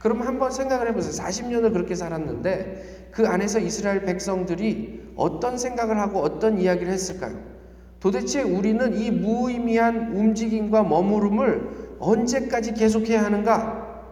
그럼 0.05 0.21
한번 0.21 0.51
생각을 0.51 0.87
해보세요. 0.89 1.13
40년을 1.13 1.73
그렇게 1.73 1.95
살았는데 1.95 3.09
그 3.09 3.25
안에서 3.25 3.57
이스라엘 3.57 4.05
백성들이 4.05 5.13
어떤 5.15 5.57
생각을 5.57 5.97
하고 5.97 6.19
어떤 6.19 6.59
이야기를 6.59 6.93
했을까요? 6.93 7.35
도대체 7.99 8.43
우리는 8.43 8.95
이 8.95 9.09
무의미한 9.09 10.15
움직임과 10.15 10.83
머무름을 10.83 11.97
언제까지 11.97 12.75
계속해야 12.75 13.23
하는가? 13.23 14.03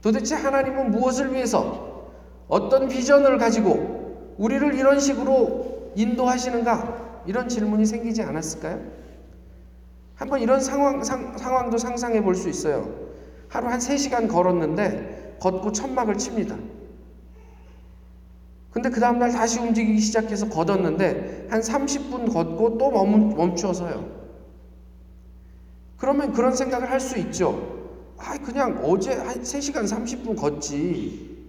도대체 0.00 0.36
하나님은 0.36 0.92
무엇을 0.92 1.34
위해서 1.34 2.12
어떤 2.46 2.86
비전을 2.86 3.38
가지고 3.38 4.36
우리를 4.38 4.72
이런 4.74 5.00
식으로 5.00 5.90
인도하시는가? 5.96 7.22
이런 7.26 7.48
질문이 7.48 7.86
생기지 7.86 8.22
않았을까요? 8.22 8.80
한번 10.14 10.40
이런 10.40 10.60
상황, 10.60 11.02
상, 11.02 11.36
상황도 11.36 11.76
상상해 11.76 12.22
볼 12.22 12.36
수 12.36 12.48
있어요. 12.48 13.03
하루 13.54 13.68
한 13.68 13.78
3시간 13.78 14.26
걸었는데 14.28 15.36
걷고 15.38 15.70
천막을 15.70 16.18
칩니다. 16.18 16.56
근데 18.72 18.90
그 18.90 18.98
다음날 18.98 19.30
다시 19.30 19.60
움직이기 19.60 20.00
시작해서 20.00 20.48
걷었는데 20.48 21.46
한 21.48 21.60
30분 21.60 22.32
걷고 22.32 22.78
또 22.78 22.90
멈추어서요. 22.90 24.12
그러면 25.96 26.32
그런 26.32 26.56
생각을 26.56 26.90
할 26.90 26.98
수 26.98 27.16
있죠. 27.20 27.94
아, 28.18 28.36
그냥 28.38 28.80
어제 28.84 29.14
한 29.14 29.40
3시간 29.40 29.88
30분 29.88 30.36
걷지. 30.36 31.46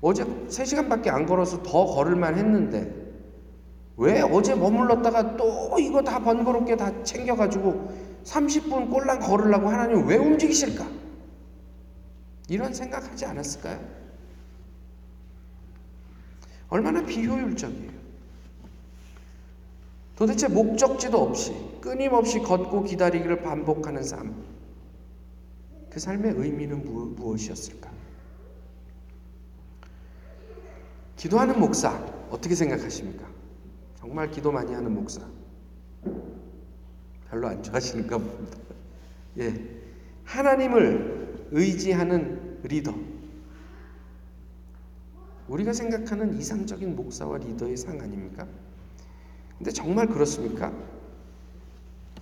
어제 0.00 0.24
3시간밖에 0.24 1.08
안 1.08 1.26
걸어서 1.26 1.62
더 1.62 1.84
걸을만 1.84 2.38
했는데 2.38 2.90
왜 3.98 4.22
어제 4.22 4.54
머물렀다가 4.54 5.36
또 5.36 5.78
이거 5.78 6.00
다 6.00 6.18
번거롭게 6.18 6.76
다 6.76 6.90
챙겨가지고 7.02 8.13
30분 8.24 8.90
꼴랑 8.90 9.20
걸으려고 9.20 9.68
하나님 9.68 10.06
왜 10.06 10.16
움직이실까? 10.16 10.88
이런 12.48 12.74
생각하지 12.74 13.24
않았을까요? 13.26 14.04
얼마나 16.68 17.04
비효율적이에요. 17.04 17.92
도대체 20.16 20.48
목적지도 20.48 21.20
없이 21.20 21.54
끊임없이 21.80 22.38
걷고 22.40 22.84
기다리기를 22.84 23.42
반복하는 23.42 24.02
삶. 24.02 24.34
그 25.90 26.00
삶의 26.00 26.34
의미는 26.36 26.84
무, 26.84 27.06
무엇이었을까? 27.16 27.90
기도하는 31.16 31.58
목사 31.58 31.92
어떻게 32.30 32.54
생각하십니까? 32.54 33.26
정말 33.98 34.30
기도 34.30 34.50
많이 34.52 34.72
하는 34.72 34.92
목사. 34.92 35.20
별로 37.34 37.48
안 37.48 37.60
좋아하시는가 37.64 38.16
봅니다. 38.16 38.58
예. 39.38 39.82
하나님을 40.22 41.48
의지하는 41.50 42.60
리더. 42.62 42.94
우리가 45.48 45.72
생각하는 45.72 46.38
이상적인 46.38 46.94
목사와 46.94 47.38
리더의 47.38 47.76
상 47.76 48.00
아닙니까? 48.00 48.46
근데 49.58 49.72
정말 49.72 50.06
그렇습니까? 50.06 50.72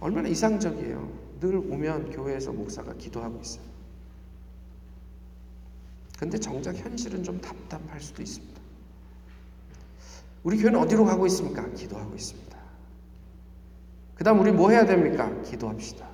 얼마나 0.01 0.29
이상적이에요. 0.29 1.13
늘 1.41 1.57
오면 1.57 2.11
교회에서 2.11 2.53
목사가 2.53 2.95
기도하고 2.95 3.39
있어요. 3.41 3.65
근데 6.19 6.39
정작 6.39 6.75
현실은 6.75 7.23
좀 7.23 7.39
답답할 7.41 8.01
수도 8.01 8.23
있습니다. 8.23 8.61
우리 10.43 10.59
교회는 10.59 10.81
어디로 10.81 11.05
가고 11.05 11.27
있습니까? 11.27 11.69
기도하고 11.71 12.15
있습니다. 12.15 12.52
그 14.15 14.25
다음 14.25 14.41
우리 14.41 14.53
뭐 14.53 14.71
해야 14.71 14.85
됩니까? 14.85 15.33
기도합시다. 15.43 16.07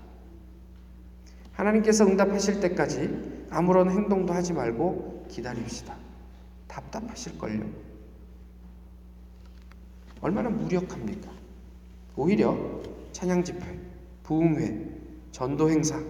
하나님께서 1.52 2.04
응답하실 2.06 2.60
때까지 2.60 3.46
아무런 3.50 3.90
행동도 3.90 4.32
하지 4.32 4.52
말고 4.52 5.26
기다립시다. 5.28 5.96
답답하실걸요. 6.68 7.64
얼마나 10.20 10.48
무력합니까? 10.50 11.30
오히려 12.16 12.56
찬양 13.12 13.44
집회, 13.44 13.78
부흥회, 14.22 14.86
전도 15.32 15.70
행사, 15.70 16.00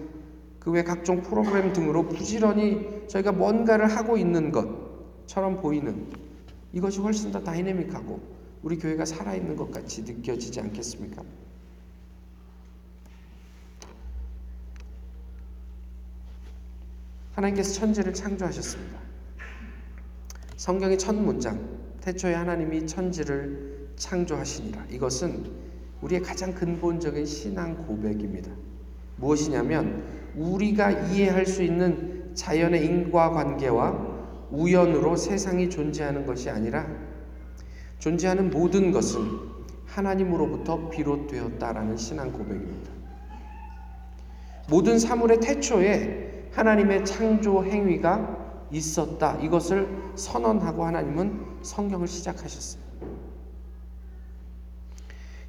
그 0.59 0.71
외 0.71 0.83
각종 0.83 1.21
프로그램 1.21 1.73
등으로 1.73 2.07
부지런히 2.07 3.07
저희가 3.07 3.31
뭔가를 3.31 3.87
하고 3.87 4.17
있는 4.17 4.51
것처럼 4.51 5.61
보이는 5.61 6.07
이것이 6.73 6.99
훨씬 6.99 7.31
더 7.31 7.41
다이내믹하고 7.41 8.19
우리 8.61 8.77
교회가 8.77 9.05
살아있는 9.05 9.55
것 9.55 9.71
같이 9.71 10.03
느껴지지 10.03 10.59
않겠습니까? 10.59 11.23
하나님께서 17.39 17.73
천지를 17.73 18.13
창조하셨습니다. 18.13 18.99
성경의 20.57 20.97
첫 20.97 21.15
문장, 21.15 21.79
태초에 22.01 22.33
하나님이 22.33 22.85
천지를 22.85 23.89
창조하시니라. 23.95 24.85
이것은 24.89 25.49
우리의 26.01 26.21
가장 26.21 26.53
근본적인 26.53 27.25
신앙 27.25 27.75
고백입니다. 27.85 28.51
무엇이냐면 29.17 30.03
우리가 30.35 30.91
이해할 30.91 31.45
수 31.45 31.63
있는 31.63 32.33
자연의 32.35 32.85
인과관계와 32.85 34.19
우연으로 34.51 35.15
세상이 35.15 35.69
존재하는 35.69 36.25
것이 36.25 36.49
아니라 36.49 36.87
존재하는 37.99 38.49
모든 38.49 38.91
것은 38.91 39.21
하나님으로부터 39.85 40.89
비롯되었다라는 40.89 41.97
신앙 41.97 42.31
고백입니다. 42.31 42.91
모든 44.69 44.99
사물의 44.99 45.39
태초에 45.39 46.28
하나님의 46.53 47.05
창조 47.05 47.63
행위가 47.63 48.37
있었다. 48.71 49.37
이것을 49.37 49.87
선언하고 50.15 50.85
하나님은 50.85 51.59
성경을 51.61 52.07
시작하셨어요. 52.07 52.81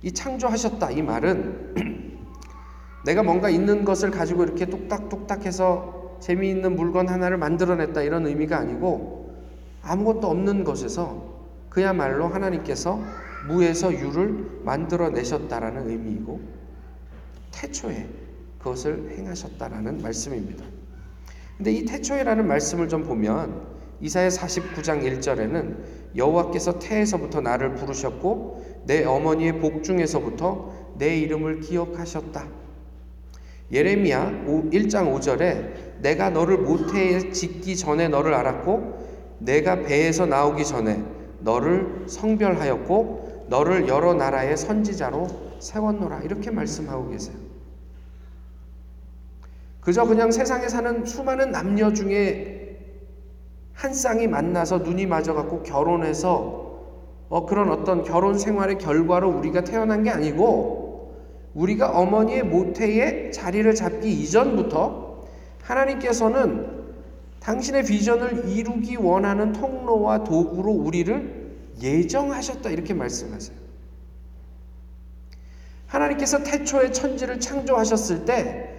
이 0.02 0.12
창조하셨다. 0.12 0.90
이 0.92 1.02
말은 1.02 1.74
내가 3.04 3.22
뭔가 3.22 3.50
있는 3.50 3.84
것을 3.84 4.10
가지고 4.10 4.44
이렇게 4.44 4.66
뚝딱뚝딱 4.66 5.44
해서 5.44 6.16
재미있는 6.20 6.76
물건 6.76 7.08
하나를 7.08 7.38
만들어냈다. 7.38 8.02
이런 8.02 8.26
의미가 8.26 8.58
아니고 8.58 9.34
아무것도 9.82 10.28
없는 10.28 10.64
것에서 10.64 11.40
그야말로 11.68 12.28
하나님께서 12.28 13.00
무에서 13.48 13.92
유를 13.92 14.60
만들어내셨다라는 14.64 15.88
의미이고 15.88 16.40
태초에 17.52 18.08
그것을 18.58 19.14
행하셨다라는 19.16 20.02
말씀입니다. 20.02 20.64
근데 21.60 21.72
이 21.72 21.84
태초에라는 21.84 22.48
말씀을 22.48 22.88
좀 22.88 23.04
보면 23.04 23.60
이사야 24.00 24.28
49장 24.28 25.02
1절에는 25.02 25.76
여호와께서 26.16 26.78
태에서부터 26.78 27.42
나를 27.42 27.74
부르셨고 27.74 28.84
내 28.86 29.04
어머니의 29.04 29.58
복 29.58 29.84
중에서부터 29.84 30.94
내 30.96 31.18
이름을 31.18 31.60
기억하셨다. 31.60 32.48
예레미야 33.70 34.44
1장 34.46 35.14
5절에 35.14 36.00
내가 36.00 36.30
너를 36.30 36.56
모태에 36.56 37.30
짓기 37.30 37.76
전에 37.76 38.08
너를 38.08 38.32
알았고 38.32 39.36
내가 39.40 39.82
배에서 39.82 40.24
나오기 40.24 40.64
전에 40.64 41.04
너를 41.40 42.04
성별하였고 42.06 43.48
너를 43.50 43.86
여러 43.86 44.14
나라의 44.14 44.56
선지자로 44.56 45.26
세웠노라 45.58 46.20
이렇게 46.20 46.50
말씀하고 46.50 47.10
계세요. 47.10 47.49
그저 49.80 50.04
그냥 50.04 50.30
세상에 50.30 50.68
사는 50.68 51.04
수많은 51.04 51.52
남녀 51.52 51.92
중에 51.92 52.60
한 53.72 53.94
쌍이 53.94 54.26
만나서 54.26 54.78
눈이 54.78 55.06
맞아갖고 55.06 55.62
결혼해서 55.62 56.60
어, 57.30 57.46
그런 57.46 57.70
어떤 57.70 58.02
결혼 58.02 58.38
생활의 58.38 58.78
결과로 58.78 59.30
우리가 59.30 59.64
태어난 59.64 60.02
게 60.02 60.10
아니고 60.10 61.14
우리가 61.54 61.90
어머니의 61.90 62.42
모태에 62.42 63.30
자리를 63.30 63.74
잡기 63.74 64.12
이전부터 64.12 65.24
하나님께서는 65.62 66.80
당신의 67.40 67.84
비전을 67.84 68.50
이루기 68.50 68.96
원하는 68.96 69.52
통로와 69.52 70.24
도구로 70.24 70.72
우리를 70.72 71.40
예정하셨다 71.80 72.68
이렇게 72.68 72.92
말씀하세요. 72.92 73.56
하나님께서 75.86 76.42
태초에 76.42 76.92
천지를 76.92 77.40
창조하셨을 77.40 78.24
때 78.24 78.69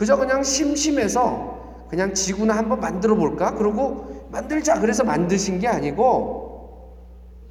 그저 0.00 0.16
그냥 0.16 0.42
심심해서 0.42 1.84
그냥 1.90 2.14
지구나 2.14 2.56
한번 2.56 2.80
만들어 2.80 3.14
볼까? 3.14 3.54
그러고 3.54 4.28
만들자 4.32 4.80
그래서 4.80 5.04
만드신 5.04 5.58
게 5.58 5.68
아니고 5.68 6.96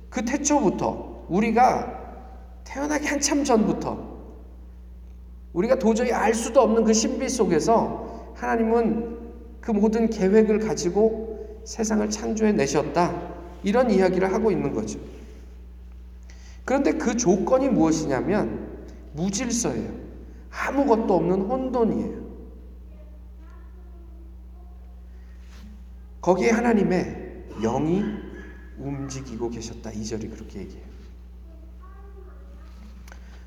그 0.09 0.25
태초부터 0.25 1.25
우리가 1.29 2.23
태어나기 2.63 3.05
한참 3.05 3.43
전부터 3.43 3.99
우리가 5.53 5.77
도저히 5.77 6.11
알 6.11 6.33
수도 6.33 6.61
없는 6.61 6.85
그 6.85 6.91
신비 6.91 7.29
속에서 7.29 8.31
하나님은 8.33 9.19
그 9.61 9.69
모든 9.69 10.09
계획을 10.09 10.57
가지고 10.57 11.61
세상을 11.65 12.09
창조해 12.09 12.53
내셨다. 12.53 13.13
이런 13.61 13.91
이야기를 13.91 14.33
하고 14.33 14.49
있는 14.49 14.73
거죠. 14.73 14.97
그런데 16.65 16.93
그 16.93 17.15
조건이 17.15 17.69
무엇이냐면 17.69 18.69
무질서예요. 19.13 19.91
아무것도 20.49 21.13
없는 21.13 21.41
혼돈이에요. 21.41 22.18
거기에 26.21 26.51
하나님의 26.51 27.45
영이 27.61 28.03
움직이고 28.77 29.49
계셨다. 29.49 29.91
이 29.91 30.05
절이 30.05 30.29
그렇게 30.29 30.59
얘기해요. 30.59 30.85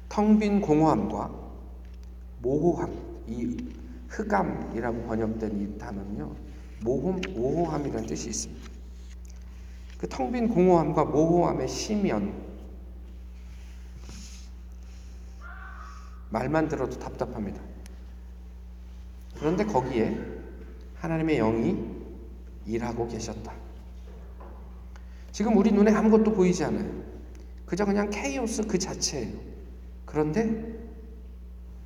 텅 0.08 0.38
빈 0.38 0.60
공허함과 0.60 1.30
모호함, 2.40 2.92
이 3.28 3.56
흑암이라고 4.08 5.02
번역된 5.06 5.60
이 5.60 5.78
단어는요, 5.78 6.34
모험, 6.82 7.20
모호함이라는 7.34 8.06
뜻이 8.06 8.28
있습니다. 8.28 8.68
그 9.98 10.08
텅 10.08 10.32
빈 10.32 10.48
공허함과 10.48 11.04
모호함의 11.06 11.68
심연 11.68 12.34
말만 16.30 16.68
들어도 16.68 16.98
답답합니다. 16.98 17.60
그런데 19.38 19.64
거기에 19.64 20.18
하나님의 20.96 21.38
영이 21.38 21.91
일하고 22.66 23.08
계셨다. 23.08 23.52
지금 25.30 25.56
우리 25.56 25.72
눈에 25.72 25.92
아무것도 25.92 26.32
보이지 26.32 26.64
않아요. 26.64 26.90
그저 27.66 27.84
그냥 27.84 28.10
케이오스 28.10 28.66
그 28.66 28.78
자체예요. 28.78 29.32
그런데 30.04 30.78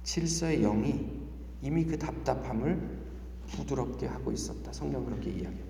질서의 0.03 0.63
영이 0.63 1.11
이미 1.63 1.85
그 1.85 1.99
답답함을 1.99 2.81
부드럽게 3.49 4.07
하고 4.07 4.33
있었다. 4.33 4.73
성경 4.73 5.05
그렇게 5.05 5.31
이야기합니다. 5.31 5.67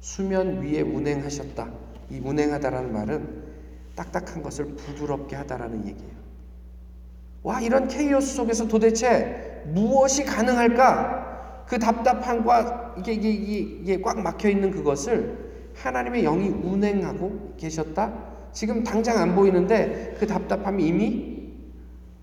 수면 0.00 0.62
위에 0.62 0.80
운행하셨다. 0.80 1.72
이 2.10 2.18
운행하다라는 2.18 2.92
말은 2.92 3.44
딱딱한 3.94 4.42
것을 4.42 4.66
부드럽게 4.76 5.36
하다라는 5.36 5.88
얘기예요. 5.88 6.16
와, 7.42 7.60
이런 7.60 7.88
케이오스 7.88 8.34
속에서 8.34 8.66
도대체 8.66 9.62
무엇이 9.66 10.24
가능할까? 10.24 11.25
그 11.66 11.78
답답함과 11.78 12.94
이게, 12.98 13.12
이게, 13.12 13.30
이게, 13.30 14.00
꽉 14.00 14.20
막혀 14.20 14.48
있는 14.48 14.70
그것을 14.70 15.72
하나님의 15.74 16.22
영이 16.22 16.48
운행하고 16.48 17.54
계셨다. 17.56 18.50
지금 18.52 18.82
당장 18.82 19.18
안 19.18 19.34
보이는데 19.34 20.16
그 20.18 20.26
답답함이 20.26 20.86
이미 20.86 21.52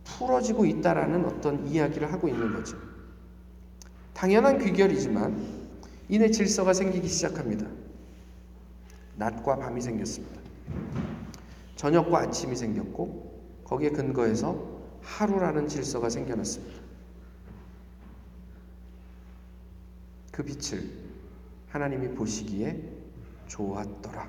풀어지고 0.04 0.66
있다라는 0.66 1.26
어떤 1.26 1.68
이야기를 1.68 2.12
하고 2.12 2.28
있는 2.28 2.54
거죠. 2.54 2.78
당연한 4.14 4.58
귀결이지만 4.60 5.64
이내 6.10 6.30
질서가 6.32 6.74
생기기 6.74 7.08
시작합니다. 7.08 7.68
낮과 9.16 9.58
밤이 9.58 9.82
생겼습니다. 9.82 10.42
저녁과 11.76 12.20
아침이 12.20 12.56
생겼고 12.56 13.64
거기에 13.66 13.90
근거해서 13.90 14.82
하루라는 15.02 15.68
질서가 15.68 16.10
생겨났습니다. 16.10 16.83
그 20.34 20.44
빛을 20.44 20.90
하나님이 21.70 22.16
보시기에 22.16 22.82
좋았더라. 23.46 24.28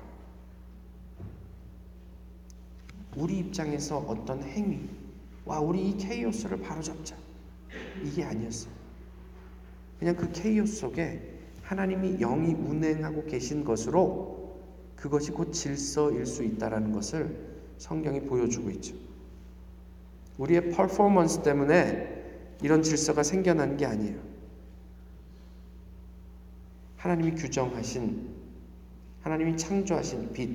우리 3.17 3.39
입장에서 3.39 3.97
어떤 3.97 4.43
행위, 4.43 4.87
와, 5.45 5.59
우리 5.59 5.89
이 5.89 5.97
케이오스를 5.97 6.61
바로잡자. 6.61 7.15
이게 8.03 8.23
아니었어요. 8.23 8.71
그냥 9.97 10.15
그 10.15 10.31
케이오스 10.31 10.75
속에 10.75 11.39
하나님이 11.63 12.17
영이 12.19 12.53
운행하고 12.53 13.25
계신 13.25 13.63
것으로 13.63 14.59
그것이 14.95 15.31
곧 15.31 15.51
질서일 15.51 16.27
수 16.27 16.43
있다라는 16.43 16.91
것을 16.91 17.35
성경이 17.79 18.21
보여주고 18.21 18.69
있죠. 18.71 18.95
우리의 20.37 20.69
퍼포먼스 20.69 21.41
때문에 21.41 22.57
이런 22.61 22.83
질서가 22.83 23.23
생겨난 23.23 23.77
게 23.77 23.87
아니에요. 23.87 24.34
하나님이 27.05 27.35
규정하신, 27.35 28.29
하나님이 29.21 29.57
창조하신 29.57 30.33
빛, 30.33 30.49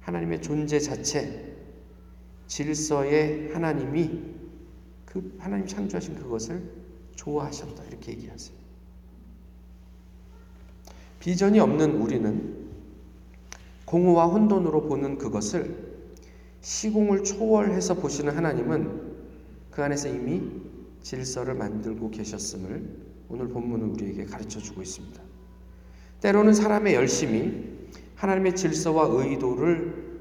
하나님의 0.00 0.42
존재 0.42 0.80
자체, 0.80 1.56
질서의 2.48 3.52
하나님이 3.52 4.24
그 5.06 5.36
하나님 5.38 5.68
창조하신 5.68 6.16
그것을 6.16 6.68
좋아하셨다. 7.14 7.84
이렇게 7.84 8.10
얘기하세요. 8.10 8.56
비전이 11.20 11.60
없는 11.60 12.00
우리는 12.00 12.68
공허와 13.84 14.26
혼돈으로 14.26 14.88
보는 14.88 15.16
그것을 15.16 16.10
시공을 16.60 17.22
초월해서 17.22 17.94
보시는 17.94 18.36
하나님은 18.36 19.12
그 19.70 19.80
안에서 19.80 20.08
이미 20.08 20.42
질서를 21.02 21.54
만들고 21.54 22.10
계셨음을 22.10 23.09
오늘 23.30 23.48
본문은 23.48 23.90
우리에게 23.90 24.24
가르쳐 24.24 24.58
주고 24.58 24.82
있습니다. 24.82 25.22
때로는 26.20 26.52
사람의 26.52 26.94
열심이 26.94 27.70
하나님의 28.16 28.56
질서와 28.56 29.06
의도를 29.08 30.20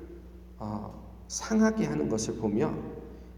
어, 0.60 1.24
상하게 1.28 1.86
하는 1.86 2.08
것을 2.08 2.36
보며 2.36 2.74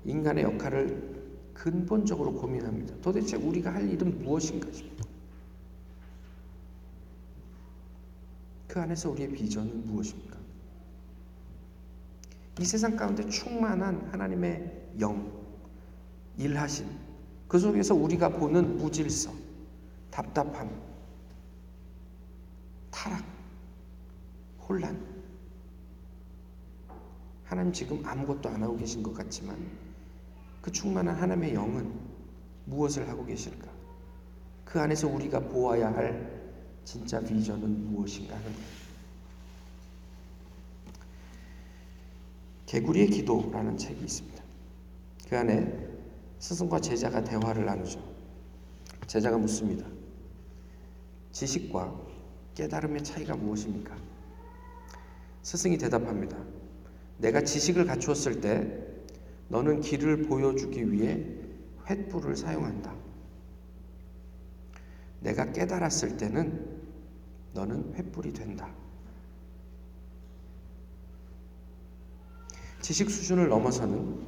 인간의 0.05 0.43
역할을 0.43 1.21
근본적으로 1.53 2.33
고민합니다. 2.33 2.95
도대체 3.01 3.37
우리가 3.37 3.73
할 3.73 3.89
일은 3.89 4.21
무엇인가 4.23 4.71
싶어요. 4.71 5.09
그 8.67 8.79
안에서 8.79 9.09
우리의 9.11 9.31
비전은 9.31 9.85
무엇입니까? 9.85 10.37
이 12.59 12.65
세상 12.65 12.95
가운데 12.95 13.27
충만한 13.27 14.07
하나님의 14.11 14.89
영, 14.99 15.31
일하신 16.37 16.87
그 17.47 17.59
속에서 17.59 17.95
우리가 17.95 18.29
보는 18.29 18.77
무질서, 18.77 19.31
답답함, 20.11 20.69
타락, 22.91 23.23
혼란. 24.67 25.09
하나님 27.45 27.73
지금 27.73 28.05
아무것도 28.05 28.49
안 28.49 28.61
하고 28.61 28.77
계신 28.77 29.01
것 29.01 29.13
같지만 29.13 29.57
그 30.61 30.71
충만한 30.71 31.15
하나님의 31.15 31.53
영은 31.53 31.91
무엇을 32.65 33.09
하고 33.09 33.25
계실까? 33.25 33.67
그 34.63 34.79
안에서 34.79 35.07
우리가 35.07 35.39
보아야 35.39 35.93
할 35.93 36.41
진짜 36.85 37.19
비전은 37.19 37.91
무엇인가 37.91 38.35
하는 38.35 38.45
거예요. 38.45 38.81
개구리의 42.65 43.07
기도라는 43.07 43.77
책이 43.77 44.01
있습니다. 44.01 44.43
그 45.27 45.37
안에 45.37 45.89
스승과 46.39 46.79
제자가 46.79 47.23
대화를 47.23 47.65
나누죠. 47.65 48.01
제자가 49.07 49.37
묻습니다. 49.37 49.85
지식과 51.31 51.95
깨달음의 52.55 53.03
차이가 53.03 53.35
무엇입니까? 53.35 53.95
스승이 55.41 55.77
대답합니다. 55.77 56.37
내가 57.17 57.43
지식을 57.43 57.85
갖추었을 57.85 58.41
때 58.41 58.87
너는 59.49 59.81
길을 59.81 60.23
보여주기 60.23 60.91
위해 60.91 61.25
횃불을 61.85 62.35
사용한다. 62.35 62.95
내가 65.19 65.51
깨달았을 65.51 66.17
때는 66.17 66.81
너는 67.53 67.93
횃불이 67.93 68.35
된다. 68.35 68.73
지식 72.81 73.09
수준을 73.09 73.47
넘어서는 73.47 74.19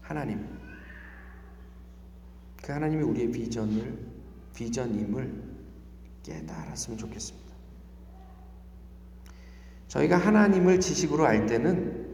하나님. 0.00 0.46
그 2.62 2.72
하나님이 2.72 3.02
우리의 3.02 3.30
비전을, 3.30 3.98
비전임을 4.54 5.49
깨달았으면 6.30 6.98
좋겠습니다. 6.98 7.50
저희가 9.88 10.16
하나님을 10.16 10.78
지식으로 10.78 11.26
알 11.26 11.46
때는 11.46 12.08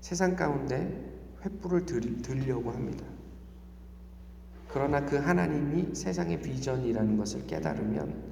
세상 0.00 0.36
가운데 0.36 1.04
횃불을 1.42 2.22
들려고 2.22 2.70
합니다. 2.70 3.04
그러나 4.68 5.04
그 5.04 5.16
하나님이 5.16 5.94
세상의 5.94 6.40
비전이라는 6.40 7.16
것을 7.16 7.46
깨달으면 7.46 8.22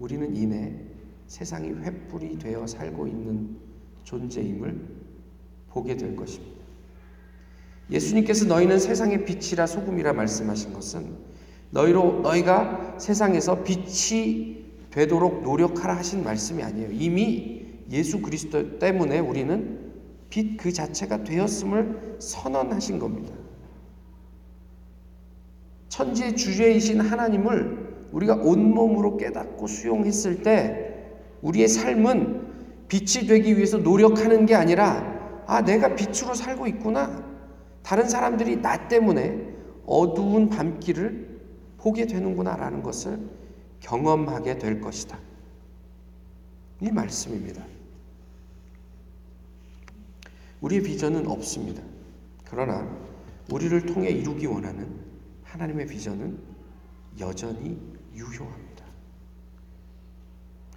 우리는 0.00 0.34
이내 0.34 0.80
세상이 1.28 1.70
횃불이 1.70 2.40
되어 2.40 2.66
살고 2.66 3.06
있는 3.06 3.56
존재임을 4.02 5.04
보게 5.68 5.96
될 5.96 6.16
것입니다. 6.16 6.64
예수님께서 7.90 8.46
너희는 8.46 8.78
세상의 8.78 9.24
빛이라 9.24 9.66
소금이라 9.66 10.14
말씀하신 10.14 10.72
것은 10.72 11.33
너희로 11.74 12.20
너희가 12.22 12.94
세상에서 12.98 13.64
빛이 13.64 14.64
되도록 14.90 15.42
노력하라 15.42 15.96
하신 15.96 16.22
말씀이 16.22 16.62
아니에요. 16.62 16.90
이미 16.92 17.66
예수 17.90 18.22
그리스도 18.22 18.78
때문에 18.78 19.18
우리는 19.18 19.80
빛 20.30 20.56
그 20.56 20.72
자체가 20.72 21.24
되었음을 21.24 22.16
선언하신 22.18 22.98
겁니다. 22.98 23.34
천지의 25.88 26.34
주제이신 26.36 27.00
하나님을 27.00 28.08
우리가 28.12 28.34
온몸으로 28.36 29.16
깨닫고 29.16 29.66
수용했을 29.66 30.42
때 30.42 30.94
우리의 31.42 31.68
삶은 31.68 32.42
빛이 32.88 33.26
되기 33.26 33.56
위해서 33.56 33.78
노력하는 33.78 34.46
게 34.46 34.54
아니라 34.54 35.12
아, 35.46 35.62
내가 35.62 35.94
빛으로 35.94 36.34
살고 36.34 36.66
있구나. 36.68 37.22
다른 37.82 38.08
사람들이 38.08 38.62
나 38.62 38.88
때문에 38.88 39.54
어두운 39.86 40.48
밤길을 40.48 41.33
보게 41.84 42.06
되는구나라는 42.06 42.82
것을 42.82 43.20
경험하게 43.80 44.56
될 44.56 44.80
것이다. 44.80 45.18
이 46.80 46.90
말씀입니다. 46.90 47.62
우리의 50.62 50.82
비전은 50.82 51.26
없습니다. 51.26 51.82
그러나 52.46 52.88
우리를 53.52 53.84
통해 53.84 54.08
이루기 54.08 54.46
원하는 54.46 54.98
하나님의 55.42 55.86
비전은 55.86 56.38
여전히 57.20 57.78
유효합니다. 58.14 58.86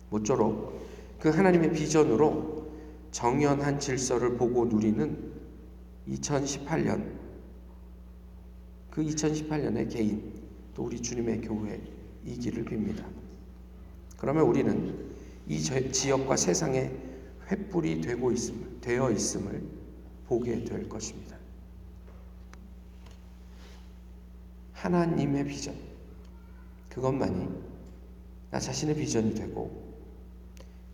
모쪼록 0.09 0.77
그 1.21 1.29
하나님의 1.29 1.71
비전으로 1.71 2.69
정연한 3.11 3.79
질서를 3.79 4.35
보고 4.35 4.65
누리는 4.65 5.31
2018년 6.09 7.13
그 8.91 9.01
2018년의 9.05 9.89
개인 9.89 10.36
또 10.77 10.83
우리 10.83 11.01
주님의 11.01 11.41
교회이기를 11.41 12.65
빕니다. 12.65 13.03
그러면 14.15 14.43
우리는 14.43 15.11
이 15.47 15.59
지역과 15.59 16.37
세상에 16.37 16.91
횃불이 17.47 18.03
되고 18.03 18.31
있음을 18.31 18.79
되어 18.79 19.09
있음을 19.09 19.63
보게 20.27 20.63
될 20.63 20.87
것입니다. 20.87 21.35
하나님의 24.73 25.47
비전 25.47 25.73
그것만이 26.89 27.49
나 28.51 28.59
자신의 28.59 28.97
비전이 28.97 29.33
되고 29.33 29.95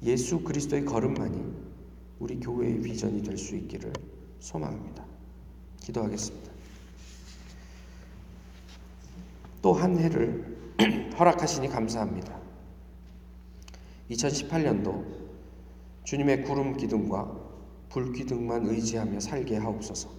예수 0.02 0.40
그리스도의 0.44 0.86
걸음만이 0.86 1.54
우리 2.20 2.40
교회의 2.40 2.80
비전이 2.80 3.22
될 3.22 3.38
수 3.38 3.54
있기를 3.58 3.92
소망합니다. 4.40 5.06
기도하겠습니다. 5.82 6.53
또 9.64 9.74
한 9.74 9.98
해를 9.98 10.46
허락하시니 11.18 11.70
감사합니다. 11.70 12.38
2018년도 14.12 15.06
주님의 16.04 16.44
구름 16.44 16.76
기둥과 16.76 17.40
불 17.90 18.12
기둥만 18.12 18.68
의지하며 18.68 19.20
살게 19.22 19.56
하옵소서. 19.58 20.10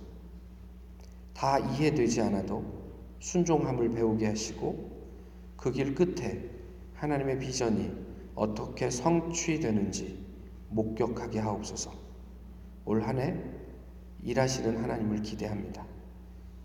다 1.34 1.58
이해되지 1.58 2.22
않아도 2.22 2.64
순종함을 3.20 3.90
배우게 3.90 4.26
하시고 4.26 4.92
그 5.56 5.70
길 5.70 5.94
끝에 5.94 6.50
하나님의 6.94 7.38
비전이 7.38 7.92
어떻게 8.34 8.88
성취되는지 8.90 10.24
목격하게 10.70 11.38
하옵소서. 11.40 11.92
올 12.86 13.02
한 13.02 13.18
해 13.18 13.36
일하시는 14.22 14.82
하나님을 14.82 15.20
기대합니다. 15.22 15.84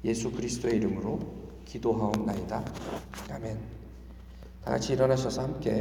예수 0.06 0.32
그리스도의 0.32 0.78
이름으로 0.78 1.49
기도하옵나이다. 1.70 2.64
아멘. 3.32 3.60
다 4.66 4.72
같이 4.72 4.94
일어나셔서 4.94 5.44
함께 5.44 5.72